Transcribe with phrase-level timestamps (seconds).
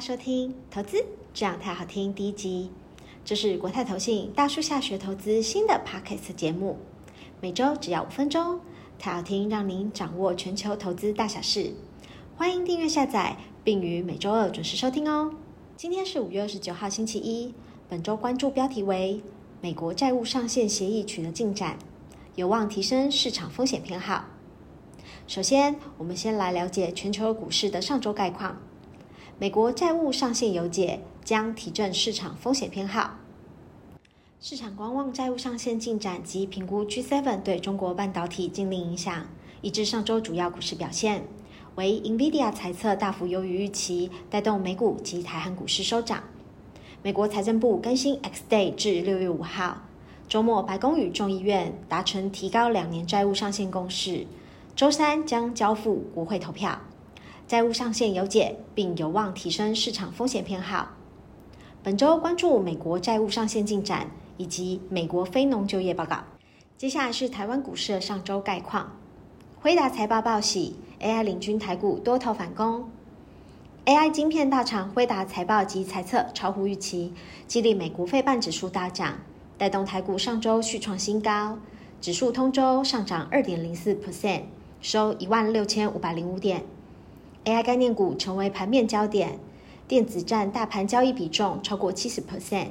[0.00, 2.70] 收听《投资这样太好听》第一集，
[3.24, 6.76] 这是国泰投信大树下学投资新的 Podcast 节目，
[7.40, 8.60] 每周只要五分钟，
[8.98, 11.72] 太好听让您掌握全球投资大小事。
[12.36, 15.34] 欢迎订阅下载，并于每周二准时收听哦。
[15.76, 17.52] 今天是五月二十九号星期一，
[17.88, 19.20] 本周关注标题为：
[19.60, 21.76] 美国债务上限协议取得进展，
[22.36, 24.26] 有望提升市场风险偏好。
[25.26, 28.56] 首先，我们先来了解全球股市的上周概况。
[29.40, 33.18] 美国债务上限有解，将提振市场风险偏好。
[34.40, 39.28] 市场观望债务上限进展及评估 G7 对中国半导体禁令影响，
[39.62, 41.22] 抑制上周主要股市表现。
[41.76, 46.24] 为 NVIDIA 财测大幅优于预期，带动美股及台韩股市收涨。
[47.04, 49.82] 美国财政部更新 X Day 至六月五号。
[50.28, 54.26] 周末，白宫与众议院达成提高两年债务上限共识，
[54.74, 56.80] 周三将交付国会投票。
[57.48, 60.90] 债务上限有解，并有望提升市场风险偏好。
[61.82, 66.18] 本周关注美国债务上限进展以及美国非农就业报告。
[66.76, 68.92] 接下来是台湾股市上周概况。
[69.62, 72.90] 辉达财报报喜，AI 领军台股多头反攻。
[73.86, 77.14] AI 晶片大厂辉达财报及财测超乎预期，
[77.46, 79.14] 激励美国费半指数大涨，
[79.56, 81.58] 带动台股上周续创新高，
[81.98, 84.42] 指数通周上涨二点零四 percent，
[84.82, 86.66] 收一万六千五百零五点。
[87.48, 89.40] AI 概念股成为盘面焦点，
[89.88, 92.66] 电子占大盘交易比重超过七十 percent，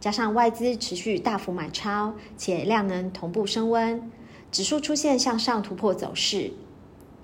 [0.00, 4.10] 加上外资持续大幅买超，且量能同步升温，
[4.50, 6.54] 指数出现向上突破走势。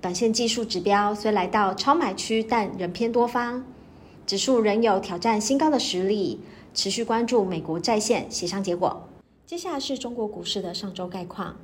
[0.02, 3.64] 短线技术指标虽来到超买区，但仍偏多方，
[4.26, 6.40] 指数仍有挑战新高的实力。
[6.74, 9.08] 持续关注美国债线协商结果。
[9.46, 11.56] 接下来是中国股市的上周概况，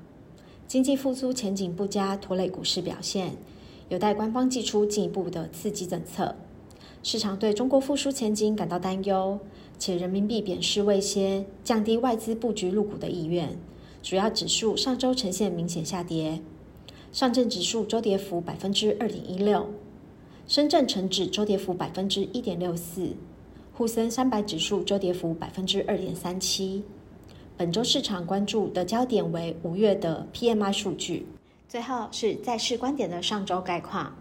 [0.66, 3.36] 经济复苏前景不佳，拖累股市表现。
[3.88, 6.36] 有待官方祭出进一步的刺激政策，
[7.02, 9.38] 市场对中国复苏前景感到担忧，
[9.78, 13.58] 且人民币贬势未歇，降低外资布局入股的意愿。
[14.02, 16.42] 主要指数上周呈现明显下跌，
[17.12, 19.70] 上证指数周跌幅百分之二点一六，
[20.46, 23.16] 深圳成指周跌幅百分之一点六四，
[23.72, 26.84] 沪深三百指数周跌幅百分之二点三七。
[27.56, 31.26] 本周市场关注的焦点为五月的 PMI 数据。
[31.68, 34.14] 最后是债市观点的上周概况，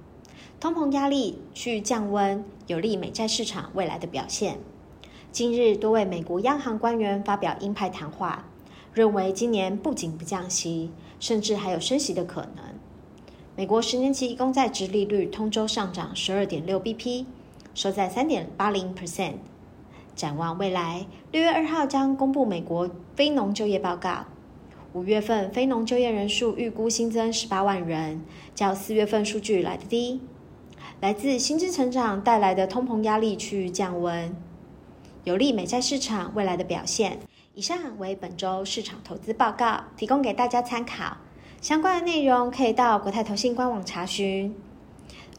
[0.59, 4.59] 通膨压力趋于降温，有利美债市场未来的表现。
[5.31, 8.43] 近日多位美国央行官员发表鹰派谈话，
[8.93, 10.91] 认为今年不仅不降息，
[11.21, 12.65] 甚至还有升息的可能。
[13.55, 17.25] 美国十年期公债殖利率通周上涨十二点六 bp，
[17.73, 19.35] 收在三点八零 percent。
[20.13, 24.25] 展望未来，六月二号将公布美国非农就业报告。
[24.93, 28.21] 五月份非农就业人数预估新增十八万人，
[28.55, 30.21] 较四月份数据来得低。
[31.01, 34.35] 来自薪资成长带来的通膨压力趋于降温，
[35.25, 37.19] 有利美债市场未来的表现。
[37.53, 41.17] 以上为本周市场投资报告，提供给大家参考。
[41.61, 44.55] 相关的内容可以到国泰投信官网查询。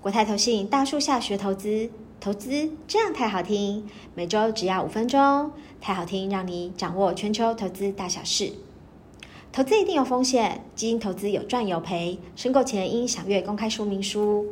[0.01, 3.89] 国泰投信大树下学投资，投资这样太好听。
[4.15, 5.51] 每周只要五分钟，
[5.81, 8.53] 太好听让你掌握全球投资大小事。
[9.51, 14.47] 投资一定有风险，基金投资有赚有赔，申购前应详阅公开说明书。